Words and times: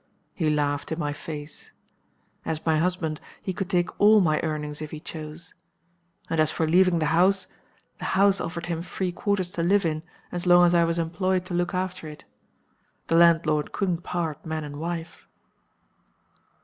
He 0.33 0.49
laughed 0.49 0.91
in 0.91 0.97
my 0.97 1.13
face. 1.13 1.69
As 2.43 2.65
my 2.65 2.79
husband, 2.79 3.21
he 3.39 3.53
could 3.53 3.69
take 3.69 4.01
all 4.01 4.19
my 4.19 4.39
earnings 4.41 4.81
if 4.81 4.89
he 4.89 4.99
chose. 4.99 5.53
And 6.27 6.39
as 6.39 6.49
for 6.49 6.67
leaving 6.67 6.97
the 6.97 7.05
house, 7.13 7.45
the 7.99 8.05
house 8.17 8.41
offered 8.41 8.65
him 8.65 8.81
free 8.81 9.11
quarters 9.11 9.51
to 9.51 9.61
live 9.61 9.85
in 9.85 10.01
as 10.31 10.47
long 10.47 10.65
as 10.65 10.73
I 10.73 10.85
was 10.85 10.97
employed 10.97 11.45
to 11.45 11.53
look 11.53 11.75
after 11.75 12.07
it. 12.07 12.25
The 13.09 13.15
landlord 13.15 13.73
couldn't 13.73 14.01
part 14.01 14.43
man 14.43 14.63
and 14.63 14.77
wife. 14.79 15.27